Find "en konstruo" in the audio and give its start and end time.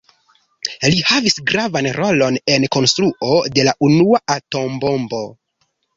2.53-3.31